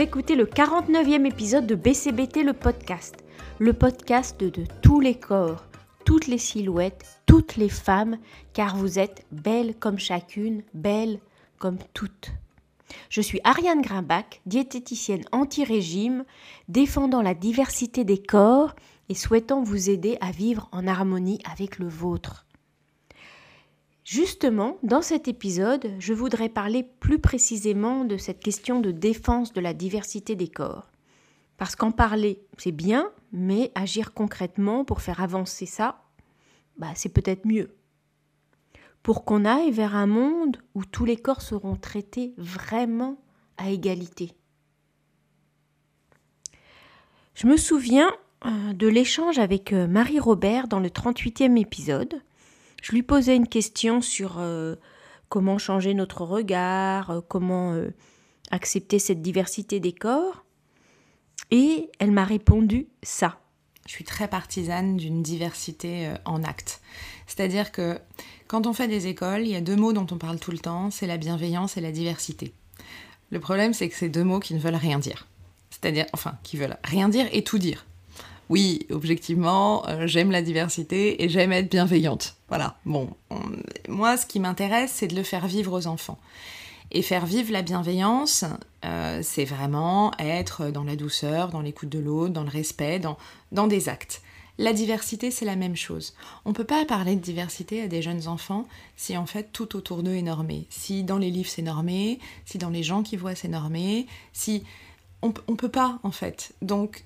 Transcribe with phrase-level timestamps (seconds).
[0.00, 3.16] Écoutez le 49e épisode de BCBT le podcast,
[3.58, 5.64] le podcast de tous les corps,
[6.04, 8.16] toutes les silhouettes, toutes les femmes,
[8.52, 11.18] car vous êtes belles comme chacune, belles
[11.58, 12.30] comme toutes.
[13.08, 16.24] Je suis Ariane Grimbach, diététicienne anti-régime,
[16.68, 18.76] défendant la diversité des corps
[19.08, 22.46] et souhaitant vous aider à vivre en harmonie avec le vôtre.
[24.08, 29.60] Justement, dans cet épisode, je voudrais parler plus précisément de cette question de défense de
[29.60, 30.90] la diversité des corps.
[31.58, 36.00] Parce qu'en parler, c'est bien, mais agir concrètement pour faire avancer ça,
[36.78, 37.76] bah, c'est peut-être mieux.
[39.02, 43.20] Pour qu'on aille vers un monde où tous les corps seront traités vraiment
[43.58, 44.32] à égalité.
[47.34, 48.10] Je me souviens
[48.46, 52.22] euh, de l'échange avec euh, Marie-Robert dans le 38e épisode,
[52.82, 54.76] je lui posais une question sur euh,
[55.28, 57.90] comment changer notre regard, euh, comment euh,
[58.50, 60.44] accepter cette diversité des corps.
[61.50, 63.40] Et elle m'a répondu ça.
[63.86, 66.82] Je suis très partisane d'une diversité en actes.
[67.26, 67.98] C'est-à-dire que
[68.46, 70.58] quand on fait des écoles, il y a deux mots dont on parle tout le
[70.58, 72.52] temps, c'est la bienveillance et la diversité.
[73.30, 75.26] Le problème, c'est que c'est deux mots qui ne veulent rien dire.
[75.70, 77.86] C'est-à-dire, enfin, qui veulent rien dire et tout dire
[78.48, 82.36] oui, objectivement, euh, j'aime la diversité et j'aime être bienveillante.
[82.48, 82.76] Voilà.
[82.86, 83.10] Bon,
[83.88, 86.18] moi, ce qui m'intéresse, c'est de le faire vivre aux enfants.
[86.90, 88.44] Et faire vivre la bienveillance,
[88.86, 93.18] euh, c'est vraiment être dans la douceur, dans l'écoute de l'autre, dans le respect, dans,
[93.52, 94.22] dans des actes.
[94.56, 96.14] La diversité, c'est la même chose.
[96.44, 99.76] On ne peut pas parler de diversité à des jeunes enfants si en fait tout
[99.76, 100.66] autour d'eux est normé.
[100.68, 104.64] Si dans les livres c'est normé, si dans les gens qui voient c'est normé, si
[105.22, 106.54] on ne peut pas en fait.
[106.60, 107.04] Donc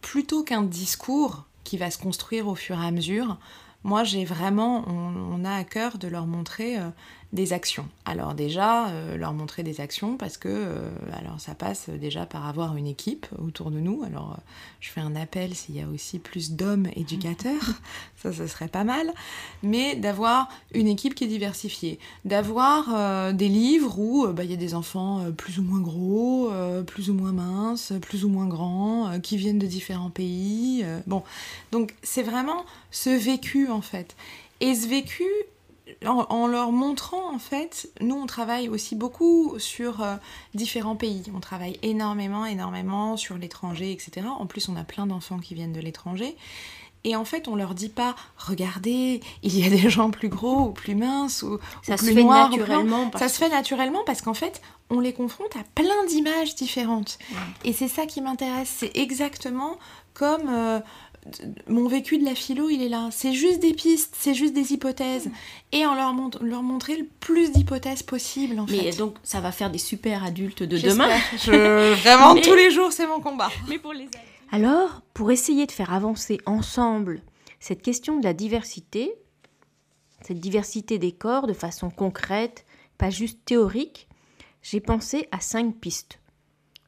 [0.00, 3.38] plutôt qu'un discours qui va se construire au fur et à mesure,
[3.84, 6.90] moi j'ai vraiment, on, a à cœur de leur montrer euh,
[7.32, 7.86] des actions.
[8.04, 12.46] Alors déjà, euh, leur montrer des actions parce que euh, alors ça passe déjà par
[12.48, 14.02] avoir une équipe autour de nous.
[14.04, 14.40] Alors euh,
[14.80, 17.62] je fais un appel s'il y a aussi plus d'hommes éducateurs,
[18.20, 19.12] ça ce serait pas mal.
[19.62, 24.56] Mais d'avoir une équipe qui est diversifiée, d'avoir des livres où bah, il y a
[24.56, 26.50] des enfants plus ou moins gros,
[26.86, 30.84] plus ou moins minces, plus ou moins grands, qui viennent de différents pays.
[31.06, 31.22] bon,
[31.70, 34.16] donc c'est vraiment ce vécu en fait.
[34.60, 35.24] Et ce vécu,
[36.06, 40.16] en, leur montrant en fait, nous on travaille aussi beaucoup sur euh,
[40.54, 41.24] différents pays.
[41.34, 44.26] On travaille énormément, énormément sur l'étranger, etc.
[44.38, 46.36] En plus, on a plein d'enfants qui viennent de l'étranger.
[47.04, 50.66] Et en fait, on leur dit pas, regardez, il y a des gens plus gros
[50.66, 53.10] ou plus minces ou, ça se fait naturellement.
[53.18, 57.18] Ça se fait naturellement parce qu'en fait, on les confronte à plein d'images différentes.
[57.64, 58.74] Et c'est ça qui m'intéresse.
[58.76, 59.78] C'est exactement
[60.12, 60.80] comme euh,
[61.68, 63.08] mon vécu de la philo, il est là.
[63.12, 65.30] C'est juste des pistes, c'est juste des hypothèses.
[65.72, 69.70] Et on leur, leur montrer le plus d'hypothèses possible, en Mais donc, ça va faire
[69.70, 71.08] des super adultes de demain.
[71.44, 73.50] Vraiment, tous les jours, c'est mon combat.
[73.68, 74.08] Mais pour les
[74.50, 77.22] Alors, pour essayer de faire avancer ensemble
[77.58, 79.12] cette question de la diversité,
[80.22, 82.64] cette diversité des corps de façon concrète,
[82.96, 84.08] pas juste théorique,
[84.62, 86.18] j'ai pensé à cinq pistes,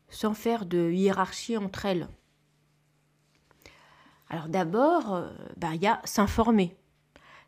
[0.08, 2.08] sans faire de hiérarchie entre elles.
[4.32, 5.28] Alors d'abord, euh,
[5.58, 6.74] bah, il y a s'informer.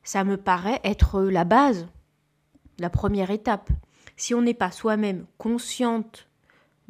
[0.03, 1.89] Ça me paraît être la base,
[2.79, 3.71] la première étape.
[4.17, 6.29] Si on n'est pas soi-même consciente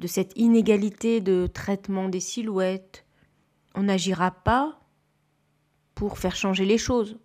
[0.01, 3.05] de cette inégalité de traitement des silhouettes,
[3.77, 4.81] on n'agira pas
[5.95, 7.17] pour faire changer les choses.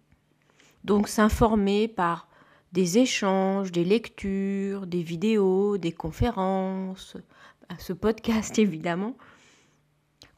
[0.83, 2.27] Donc s'informer par
[2.71, 7.17] des échanges, des lectures, des vidéos, des conférences,
[7.79, 9.15] ce podcast évidemment.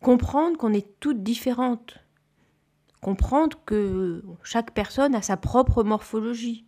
[0.01, 2.00] Comprendre qu'on est toutes différentes,
[3.01, 6.65] comprendre que chaque personne a sa propre morphologie.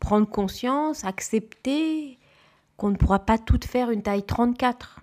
[0.00, 2.18] Prendre conscience, accepter
[2.76, 5.00] qu'on ne pourra pas toutes faire une taille 34,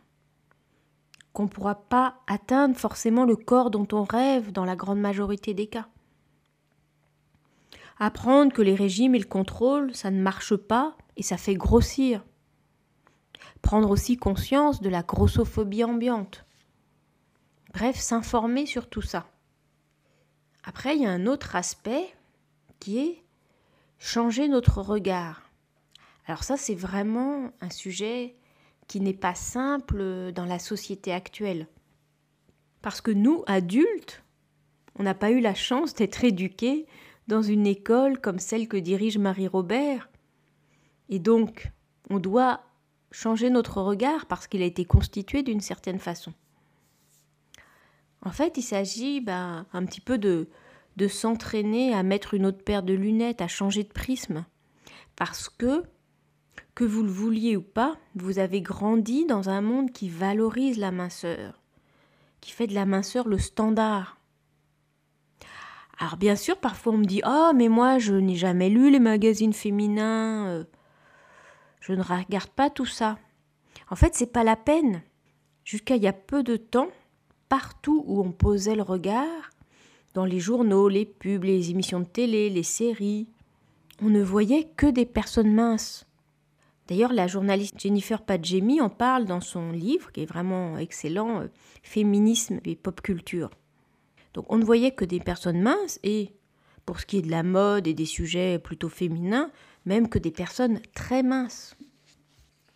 [1.32, 5.54] qu'on ne pourra pas atteindre forcément le corps dont on rêve dans la grande majorité
[5.54, 5.88] des cas.
[7.98, 12.26] Apprendre que les régimes et le contrôle, ça ne marche pas et ça fait grossir.
[13.62, 16.46] Prendre aussi conscience de la grossophobie ambiante.
[17.74, 19.28] Bref, s'informer sur tout ça.
[20.70, 22.14] Après, il y a un autre aspect
[22.80, 23.24] qui est
[23.98, 25.50] changer notre regard.
[26.28, 28.36] Alors ça, c'est vraiment un sujet
[28.86, 31.66] qui n'est pas simple dans la société actuelle.
[32.84, 34.24] Parce que nous, adultes,
[34.94, 36.86] on n'a pas eu la chance d'être éduqués
[37.28, 40.08] dans une école comme celle que dirige Marie-Robert.
[41.10, 41.72] Et donc,
[42.12, 42.62] on doit
[43.10, 46.32] changer notre regard parce qu'il a été constitué d'une certaine façon.
[48.22, 50.50] En fait, il s'agit ben, un petit peu de,
[50.98, 54.46] de s'entraîner à mettre une autre paire de lunettes, à changer de prisme.
[55.16, 55.84] Parce que
[56.76, 60.92] que vous le vouliez ou pas, vous avez grandi dans un monde qui valorise la
[60.92, 61.62] minceur,
[62.40, 64.18] qui fait de la minceur le standard.
[65.98, 69.00] Alors bien sûr, parfois on me dit "Oh, mais moi je n'ai jamais lu les
[69.00, 70.64] magazines féminins, euh,
[71.82, 73.18] je ne regarde pas tout ça."
[73.90, 75.02] En fait, c'est pas la peine.
[75.66, 76.88] Jusqu'à il y a peu de temps,
[77.50, 79.50] partout où on posait le regard,
[80.14, 83.28] dans les journaux, les pubs, les émissions de télé, les séries,
[84.02, 86.06] on ne voyait que des personnes minces.
[86.88, 91.48] D'ailleurs, la journaliste Jennifer Padjemi en parle dans son livre, qui est vraiment excellent, euh,
[91.84, 93.50] Féminisme et pop culture.
[94.34, 96.34] Donc on ne voyait que des personnes minces et,
[96.86, 99.52] pour ce qui est de la mode et des sujets plutôt féminins,
[99.86, 101.76] même que des personnes très minces.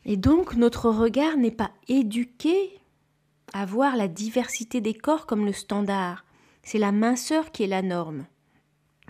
[0.06, 2.80] Et donc notre regard n'est pas éduqué
[3.54, 6.26] à voir la diversité des corps comme le standard.
[6.64, 8.26] C'est la minceur qui est la norme.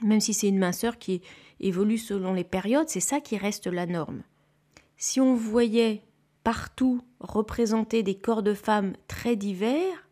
[0.02, 1.22] Même si c'est une minceur qui
[1.60, 4.24] évolue selon les périodes, c'est ça qui reste la norme.
[4.98, 6.04] Si on voyait
[6.44, 10.10] partout représenter des corps de femmes très divers,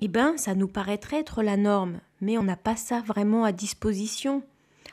[0.00, 3.52] eh bien, ça nous paraîtrait être la norme, mais on n'a pas ça vraiment à
[3.52, 4.42] disposition.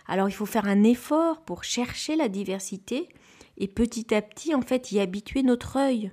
[0.07, 3.09] Alors il faut faire un effort pour chercher la diversité
[3.57, 6.11] et petit à petit, en fait, y habituer notre œil.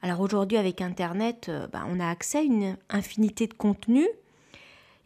[0.00, 4.08] Alors aujourd'hui, avec Internet, euh, bah, on a accès à une infinité de contenus,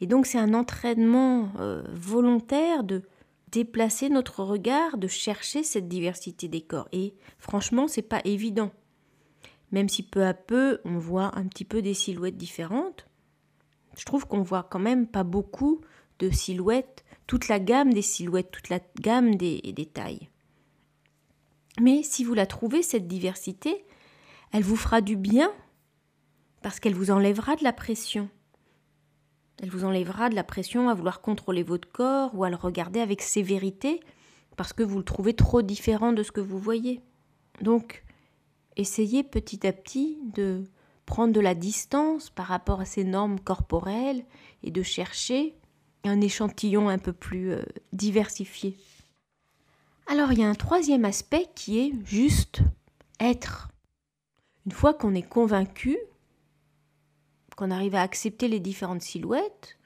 [0.00, 3.02] et donc c'est un entraînement euh, volontaire de
[3.50, 6.88] déplacer notre regard, de chercher cette diversité des corps.
[6.92, 8.70] Et franchement, c'est pas évident.
[9.70, 13.06] Même si peu à peu, on voit un petit peu des silhouettes différentes,
[13.96, 15.80] je trouve qu'on voit quand même pas beaucoup
[16.18, 20.28] de silhouettes, toute la gamme des silhouettes, toute la gamme des, des tailles.
[21.80, 23.84] Mais si vous la trouvez, cette diversité,
[24.52, 25.50] elle vous fera du bien
[26.62, 28.28] parce qu'elle vous enlèvera de la pression.
[29.62, 33.00] Elle vous enlèvera de la pression à vouloir contrôler votre corps ou à le regarder
[33.00, 34.00] avec sévérité
[34.56, 37.00] parce que vous le trouvez trop différent de ce que vous voyez.
[37.60, 38.04] Donc,
[38.76, 40.64] essayez petit à petit de
[41.06, 44.24] prendre de la distance par rapport à ces normes corporelles
[44.62, 45.56] et de chercher
[46.04, 47.62] un échantillon un peu plus euh,
[47.92, 48.76] diversifié.
[50.06, 52.60] Alors il y a un troisième aspect qui est juste
[53.20, 53.71] être.
[54.66, 55.98] Une fois qu'on est convaincu
[57.56, 59.78] qu'on arrive à accepter les différentes silhouettes,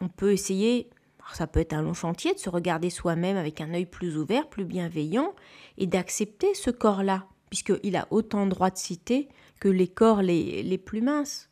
[0.00, 0.88] on peut essayer,
[1.34, 4.48] ça peut être un long chantier, de se regarder soi-même avec un œil plus ouvert,
[4.48, 5.34] plus bienveillant,
[5.78, 9.28] et d'accepter ce corps-là, puisqu'il a autant de droits de citer
[9.58, 11.50] que les corps les, les plus minces.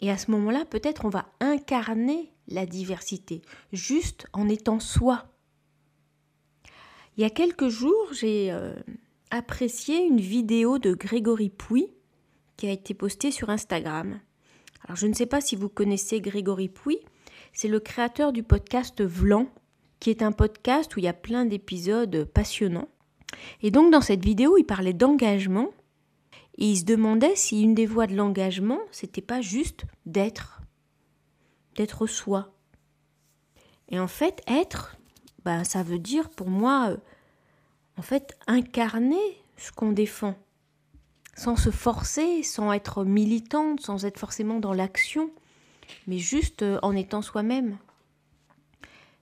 [0.00, 3.42] Et à ce moment-là, peut-être on va incarner la diversité,
[3.72, 5.26] juste en étant soi.
[7.16, 8.74] Il y a quelques jours, j'ai euh,
[9.30, 11.88] apprécié une vidéo de Grégory Pouy
[12.56, 14.20] qui a été posté sur Instagram.
[14.84, 16.98] Alors je ne sais pas si vous connaissez Grégory Pouy,
[17.52, 19.48] c'est le créateur du podcast Vlan,
[20.00, 22.88] qui est un podcast où il y a plein d'épisodes passionnants.
[23.62, 25.70] Et donc dans cette vidéo, il parlait d'engagement
[26.58, 30.62] et il se demandait si une des voies de l'engagement, c'était pas juste d'être,
[31.74, 32.54] d'être soi.
[33.88, 34.96] Et en fait, être,
[35.44, 36.96] bah, ça veut dire pour moi,
[37.98, 40.36] en fait, incarner ce qu'on défend
[41.36, 45.30] sans se forcer, sans être militante, sans être forcément dans l'action,
[46.06, 47.78] mais juste euh, en étant soi-même.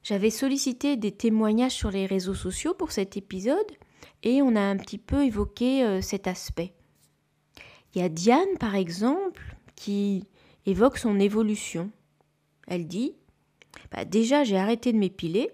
[0.05, 3.67] J'avais sollicité des témoignages sur les réseaux sociaux pour cet épisode
[4.23, 6.73] et on a un petit peu évoqué euh, cet aspect.
[7.95, 10.25] Il y a Diane, par exemple, qui
[10.67, 11.91] évoque son évolution.
[12.69, 13.15] Elle dit
[13.91, 15.51] bah, Déjà, j'ai arrêté de m'épiler,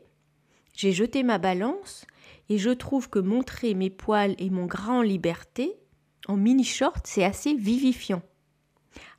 [0.75, 2.05] j'ai jeté ma balance
[2.51, 5.77] et je trouve que montrer mes poils et mon gras en liberté,
[6.27, 8.23] en mini short, c'est assez vivifiant.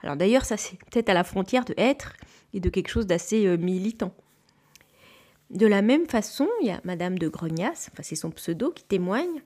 [0.04, 2.14] Alors d'ailleurs, ça c'est peut-être à la frontière de être
[2.54, 4.14] et de quelque chose d'assez euh, militant.
[5.50, 8.84] De la même façon, il y a Madame de Grognas, enfin c'est son pseudo, qui
[8.84, 9.42] témoigne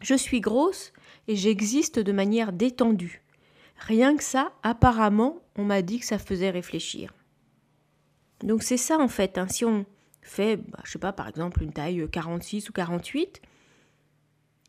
[0.00, 0.92] Je suis grosse
[1.26, 3.22] et j'existe de manière détendue.
[3.78, 7.14] Rien que ça, apparemment, on m'a dit que ça faisait réfléchir.
[8.44, 9.38] Donc c'est ça en fait.
[9.38, 9.48] Hein.
[9.48, 9.86] Si on
[10.22, 13.40] fait, bah, je sais pas, par exemple une taille 46 ou 48,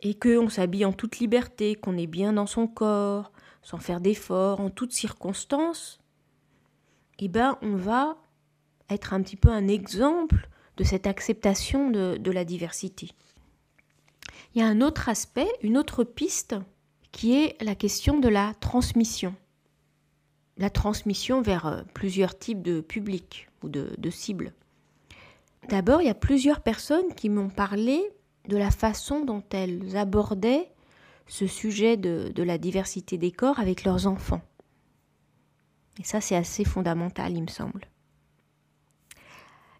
[0.04, 3.32] et qu'on s'habille en toute liberté, qu'on est bien dans son corps,
[3.62, 6.00] sans faire d'efforts, en toutes circonstances,
[7.20, 8.18] eh ben on va
[8.90, 13.12] être un petit peu un exemple de cette acceptation de, la diversité.
[14.54, 16.56] Il y a un autre aspect, une autre piste,
[17.12, 19.36] qui est la question de la transmission.
[20.58, 24.54] La transmission vers euh, plusieurs types de publics ou de cibles.
[25.70, 28.02] D'abord, il y a plusieurs personnes qui m'ont parlé
[28.48, 30.72] de la façon dont elles abordaient
[31.28, 34.42] ce sujet de, la diversité des corps avec leurs enfants.
[36.00, 37.88] Et ça, c'est assez fondamental, il me semble.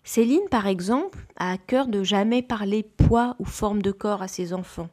[0.04, 4.28] Céline, par exemple, a à cœur de jamais parler poids ou forme de corps à
[4.28, 4.90] ses enfants.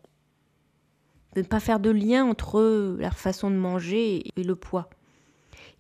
[1.35, 4.91] De ne pas faire de lien entre leur façon de manger et le poids.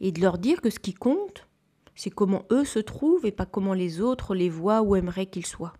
[0.01, 1.48] Et de leur dire que ce qui compte,
[1.99, 5.45] c'est comment eux se trouvent et pas comment les autres les voient ou aimeraient qu'ils
[5.45, 5.73] soient.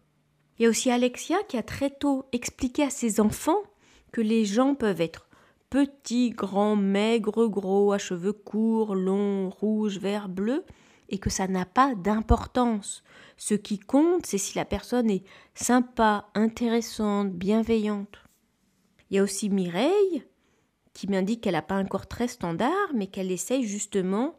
[0.59, 3.63] Il y a aussi Alexia qui a très tôt expliqué à ses enfants
[4.11, 5.29] que les gens peuvent être
[5.71, 10.65] petits, grands, maigres, gros, à cheveux courts, longs, rouges, verts, bleus,
[11.09, 13.05] et que ça n'a pas d'importance.
[13.37, 15.23] Ce qui compte, c'est si la personne est
[15.55, 18.19] sympa, intéressante, bienveillante.
[19.11, 20.25] Il y a aussi Mireille,
[20.95, 24.35] qui m'indique qu'elle n'a pas un corps très standard, mais qu'elle essaye justement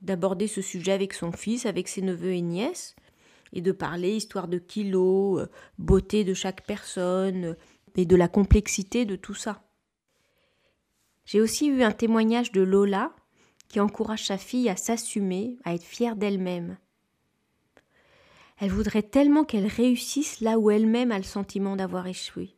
[0.00, 2.94] d'aborder ce sujet avec son fils, avec ses neveux et nièces,
[3.52, 5.46] et de parler histoire de kilos, euh,
[5.78, 7.56] beauté de chaque personne,
[7.96, 9.62] et de la complexité de tout ça.
[11.24, 13.12] J'ai aussi eu un témoignage de Lola
[13.68, 16.78] qui encourage sa fille à s'assumer, à être fière d'elle-même.
[18.60, 22.56] Elle voudrait tellement qu'elle réussisse là où elle-même a le sentiment d'avoir échoué.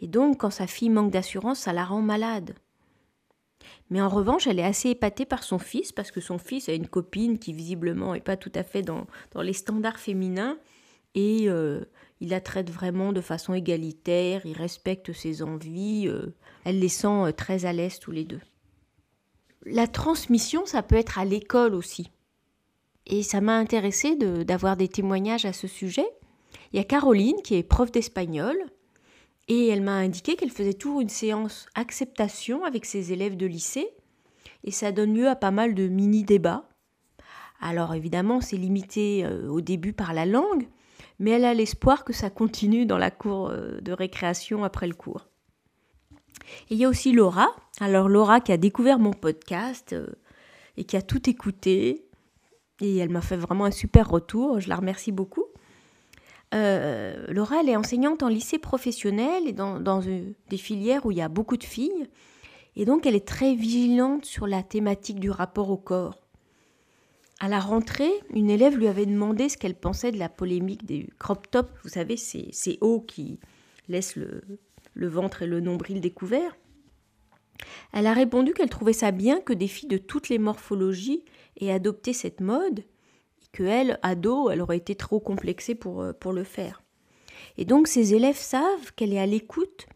[0.00, 2.54] Et donc, quand sa fille manque d'assurance, ça la rend malade.
[3.90, 6.72] Mais en revanche, elle est assez épatée par son fils, parce que son fils a
[6.72, 9.06] une copine qui visiblement n'est pas tout à fait dans,
[9.40, 10.58] les standards féminins,
[11.14, 11.84] et euh,
[12.20, 17.06] il la traite vraiment de façon égalitaire, il respecte ses envies, euh, elle les sent
[17.06, 18.40] euh, très à l'aise tous les deux.
[19.64, 22.10] La transmission, ça peut être à l'école aussi.
[23.06, 26.06] Et ça m'a intéressé d'avoir des témoignages à ce sujet.
[26.72, 28.56] Il y a Caroline qui est prof d'espagnol
[29.48, 33.88] et elle m'a indiqué qu'elle faisait toujours une séance acceptation avec ses élèves de lycée,
[34.64, 36.68] et ça donne lieu à pas mal de mini-débats.
[37.60, 40.68] Alors évidemment, c'est limité euh, au début par la langue,
[41.18, 44.94] mais elle a l'espoir que ça continue dans la cour euh, de récréation après le
[44.94, 45.28] cours.
[46.68, 47.48] Il y a aussi Laura.
[47.80, 50.08] Alors Laura qui a découvert mon podcast euh,
[50.76, 52.04] et qui a tout écouté,
[52.80, 55.46] et elle m'a fait vraiment un super retour, je la remercie beaucoup.
[56.56, 61.22] Euh, Laura, elle est enseignante en lycée professionnel et dans, des filières où il y
[61.22, 62.08] a beaucoup de filles.
[62.76, 66.22] Et donc, elle est très vigilante sur la thématique du rapport au corps.
[67.40, 71.08] À la rentrée, une élève lui avait demandé ce qu'elle pensait de la polémique des
[71.18, 73.38] crop tops, vous savez, ces, ces hauts qui
[73.88, 74.42] laissent le,
[74.94, 76.56] le ventre et le nombril découverts.
[77.92, 81.24] Elle a répondu qu'elle trouvait ça bien que des filles de toutes les morphologies
[81.60, 82.84] aient adopté cette mode
[83.56, 86.82] que elle, ado, elle aurait été trop complexée pour, euh, pour le faire.
[87.56, 89.86] Et donc ses élèves savent qu'elle est à l'écoute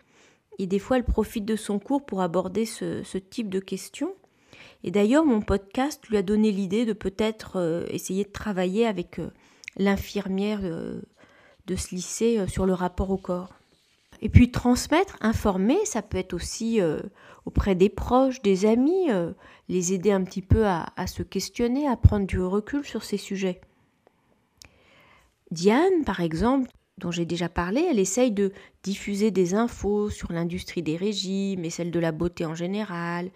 [0.58, 4.14] et des fois elle profite de son cours pour aborder ce, type de questions.
[4.82, 9.18] Et d'ailleurs mon podcast lui a donné l'idée de peut-être euh, essayer de travailler avec
[9.18, 9.28] euh,
[9.76, 13.59] l'infirmière de ce lycée sur le rapport au corps.
[14.20, 16.80] Et puis transmettre, informer, ça peut être aussi
[17.46, 19.08] auprès des proches, des amis,
[19.68, 23.60] les aider un petit peu à, se questionner, à prendre du recul sur ces sujets.
[25.50, 30.82] Diane, par exemple, dont j'ai déjà parlé, elle essaye de diffuser des infos sur l'industrie
[30.82, 33.30] des régimes et celle de la beauté en général.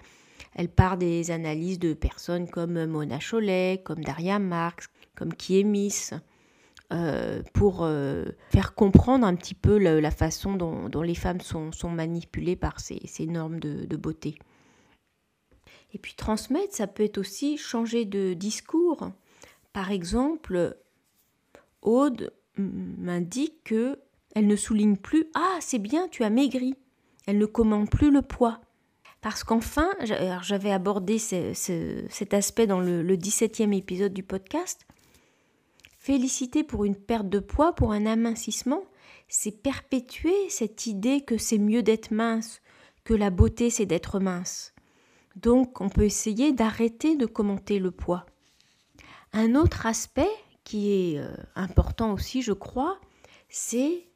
[0.54, 6.10] Elle part des analyses de personnes comme Mona Chollet, comme Daria Marx, comme Kiemis,
[6.92, 12.56] euh, pour euh, faire comprendre un petit peu la, façon dont, les femmes sont, manipulées
[12.56, 14.36] par ces, normes de beauté.
[15.94, 19.10] Et puis transmettre, ça peut être aussi changer de discours.
[19.72, 20.76] Par exemple,
[21.82, 24.00] Aude m'indique que
[24.34, 26.74] elle ne souligne plus Ah, c'est bien, tu as maigri.
[27.26, 28.60] Elle ne commande plus le poids.
[29.20, 29.88] Parce qu'enfin,
[30.42, 34.86] j'avais abordé cet aspect dans le, le 17e épisode du podcast.
[36.04, 38.84] Féliciter pour une perte de poids, pour un amincissement,
[39.26, 42.60] c'est perpétuer cette idée que c'est mieux d'être mince,
[43.04, 44.74] que la beauté c'est d'être mince.
[45.34, 48.26] Donc on peut essayer d'arrêter de commenter le poids.
[49.32, 50.28] Un autre aspect
[50.62, 53.00] qui est euh, important aussi, je crois,
[53.48, 54.06] c'est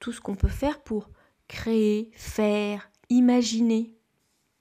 [0.00, 1.10] tout ce qu'on peut faire pour
[1.46, 3.94] créer, faire, imaginer.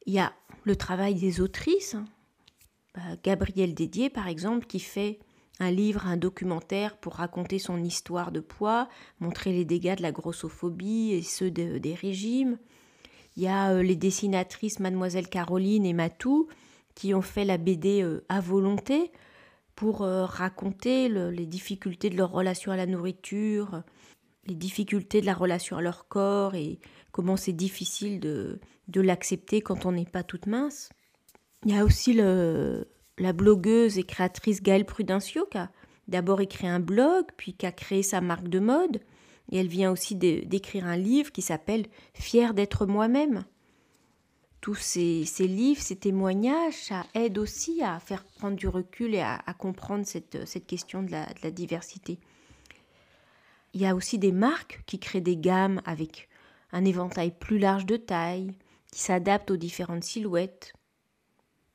[0.05, 0.33] Il y a
[0.65, 1.95] le travail des autrices.
[1.95, 2.05] Hein.
[2.93, 5.17] Bah, Gabrielle Dédier, par exemple, qui fait
[5.59, 8.87] un livre, un documentaire pour raconter son histoire de poids,
[9.19, 12.57] montrer les dégâts de la grossophobie et ceux des régimes.
[13.35, 16.47] Il y a euh, les dessinatrices Mademoiselle Caroline et Matou
[16.95, 19.11] qui ont fait la BD euh, à volonté
[19.75, 23.83] pour euh, raconter les difficultés de leur relation à la nourriture,
[24.45, 26.79] les difficultés de la relation à leur corps et
[27.13, 30.89] comment c'est difficile de, de l'accepter quand on n'est pas toute mince.
[31.65, 35.69] Il y a aussi le, la blogueuse et créatrice Gaëlle Prudencio qui a
[36.07, 39.01] d'abord écrit un blog, puis qui a créé sa marque de mode.
[39.51, 43.45] Et elle vient aussi d'écrire un livre qui s'appelle Fier d'être moi-même.
[44.61, 49.41] Tous ces, livres, ces témoignages, ça aide aussi à faire prendre du recul et à,
[49.57, 52.19] comprendre cette, question de la, diversité.
[53.73, 56.27] Il y a aussi des marques qui créent des gammes avec
[56.71, 58.53] un éventail plus large de taille,
[58.91, 60.73] qui s'adaptent aux différentes silhouettes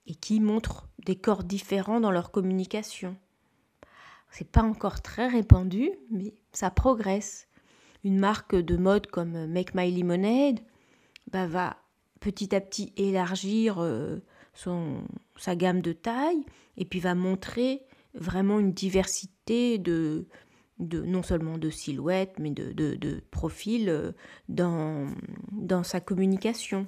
[0.06, 3.16] et qui montrent des corps différents dans leur communication.
[4.30, 7.49] C'est pas encore très répandu, mais ça progresse.
[8.02, 10.61] Une marque de mode comme Make My Lemonade
[11.30, 11.76] bah, va
[12.20, 14.18] petit à petit élargir euh,
[14.52, 15.02] son,
[15.37, 16.44] sa gamme de taille
[16.76, 17.82] et puis va montrer
[18.14, 20.26] vraiment une diversité de,
[20.78, 24.12] de non seulement de silhouettes, mais de, de, profils euh,
[24.49, 25.06] dans,
[25.52, 26.87] dans sa communication.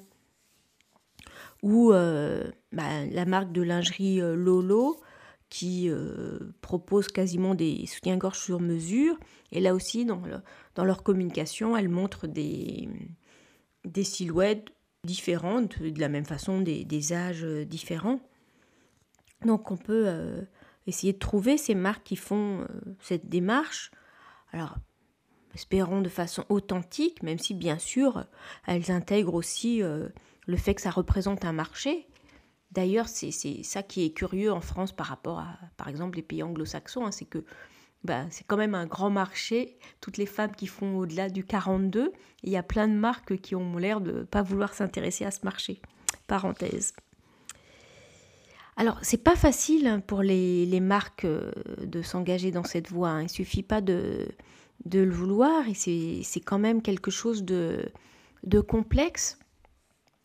[1.63, 5.01] Ou euh, bah, la marque de lingerie Lolo
[5.49, 5.91] qui
[6.61, 9.17] propose quasiment des soutiens-gorge sur mesure.
[9.53, 10.23] Et là aussi, dans,
[10.75, 12.89] dans leur communication, elles montrent des,
[13.85, 14.67] des silhouettes
[15.07, 18.21] différentes, de la même façon des, âges euh, différents.
[19.45, 20.43] Donc on peut euh,
[20.87, 22.67] essayer de trouver ces marques qui font euh,
[23.01, 23.91] cette démarche.
[24.53, 24.77] Alors,
[25.55, 28.27] espérons de façon authentique, même si bien sûr
[28.67, 32.07] elles intègrent aussi le fait que ça représente un marché.
[32.73, 36.43] D'ailleurs, c'est ça qui est curieux en France par rapport à, par exemple, les pays
[36.43, 37.45] anglo-saxons, hein, c'est que
[38.05, 39.79] bah, c'est quand même un grand marché.
[40.01, 42.13] Toutes les femmes qui font au-delà du 42,
[42.45, 45.31] il y a plein de marques qui ont l'air de ne pas vouloir s'intéresser à
[45.31, 45.81] ce marché.
[46.27, 46.93] Parenthèse.
[48.77, 51.51] Alors, c'est pas facile hein, pour les, marques euh,
[51.83, 53.09] de s'engager dans cette voie.
[53.09, 53.23] Hein.
[53.23, 54.29] Il suffit pas de,
[54.85, 57.91] de le vouloir et c'est quand même quelque chose de,
[58.45, 59.39] de complexe.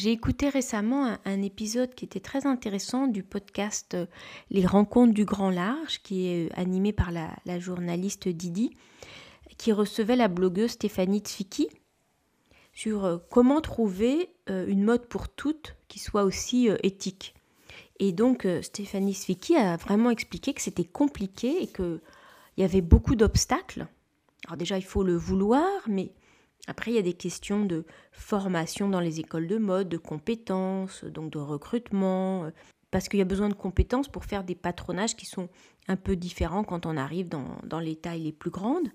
[0.02, 4.08] J'ai écouté récemment un, épisode qui était très intéressant du podcast euh,
[4.50, 8.76] Les rencontres du grand large, qui est euh, animé par la, journaliste Didi,
[9.60, 11.70] qui recevait la blogueuse Stéphanie Tsviki
[12.74, 17.36] sur euh, comment trouver une mode pour toutes qui soit aussi éthique.
[18.00, 22.02] Et donc Stéphanie Tsviki a vraiment expliqué que c'était compliqué et qu'il
[22.58, 23.86] y avait beaucoup d'obstacles.
[24.48, 26.12] Alors déjà, il faut le vouloir, mais
[26.68, 31.04] après, il y a des questions de formation dans les écoles de mode, de compétences,
[31.04, 32.52] donc de recrutement, euh,
[32.92, 35.50] parce qu'il y a besoin de compétences pour faire des patronages qui sont
[35.88, 38.90] un peu différents quand on arrive dans, les tailles les plus grandes.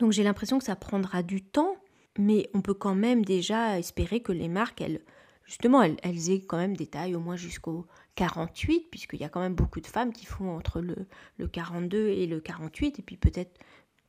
[0.00, 1.76] Donc j'ai l'impression que ça prendra du temps,
[2.18, 5.02] mais on peut quand même déjà espérer que les marques, elles,
[5.44, 9.40] justement, elles, aient quand même des tailles au moins jusqu'au 48, puisqu'il y a quand
[9.40, 11.06] même beaucoup de femmes qui font entre le,
[11.38, 13.58] le 42 et le 48, et puis peut-être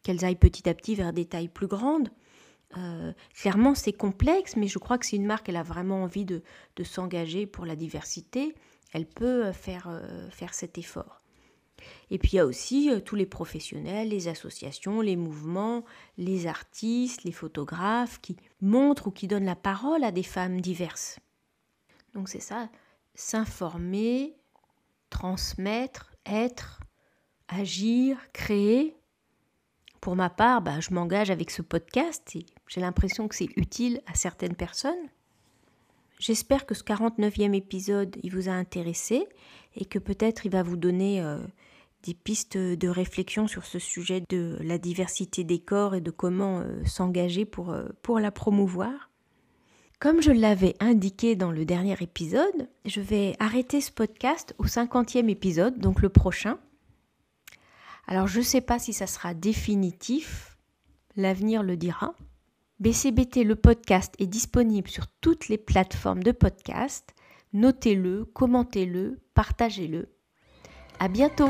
[0.03, 2.09] qu'elles aillent petit à petit vers des tailles plus grandes.
[2.75, 6.25] Euh, clairement, c'est complexe, mais je crois que si une marque elle a vraiment envie
[6.25, 6.41] de,
[6.83, 8.55] s'engager pour la diversité,
[8.93, 11.21] elle peut euh, faire, euh, faire cet effort.
[12.09, 15.85] Et puis il y a aussi tous les professionnels, les associations, les mouvements,
[16.17, 21.19] les artistes, les photographes qui montrent ou qui donnent la parole à des femmes diverses.
[22.15, 22.69] Donc c'est ça,
[23.13, 24.35] s'informer,
[25.11, 26.79] transmettre, être,
[27.47, 28.95] agir, créer.
[30.01, 34.15] Pour ma part, bah, je m'engage avec ce podcast j'ai l'impression que c'est utile à
[34.15, 34.93] certaines personnes.
[36.19, 39.27] J'espère que ce 49e épisode il vous a intéressé
[39.75, 41.39] et que peut-être il va vous donner euh,
[42.03, 46.59] des pistes de réflexion sur ce sujet de la diversité des corps et de comment
[46.59, 49.11] euh, s'engager pour, euh, pour la promouvoir.
[49.99, 55.29] Comme je l'avais indiqué dans le dernier épisode, je vais arrêter ce podcast au 50e
[55.29, 56.59] épisode, donc le prochain.
[58.07, 60.57] Alors je ne sais pas si ça sera définitif,
[61.15, 62.15] l'avenir le dira.
[62.79, 67.15] BCBT le podcast est disponible sur toutes les plateformes de podcast.
[67.53, 70.13] Notez-le, commentez-le, partagez-le.
[70.99, 71.49] À bientôt!